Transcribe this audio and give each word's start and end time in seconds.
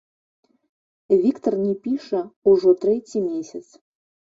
Віктар 1.27 1.53
не 1.67 1.75
піша 1.85 2.19
ўжо 2.55 2.69
трэці 2.83 3.27
месяц. 3.33 3.67